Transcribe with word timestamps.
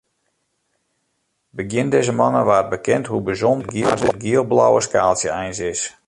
Begjin 1.57 1.89
dizze 1.93 2.13
moanne 2.19 2.41
waard 2.49 2.69
bekend 2.75 3.05
hoe 3.09 3.25
bysûnder 3.27 3.71
as 3.93 4.01
it 4.09 4.21
giel-blauwe 4.23 4.81
skaaltsje 4.85 5.29
eins 5.41 5.59
is. 5.71 5.81